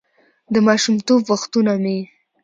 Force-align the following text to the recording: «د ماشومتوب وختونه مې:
«د 0.53 0.55
ماشومتوب 0.67 1.21
وختونه 1.31 1.73
مې: 1.83 1.97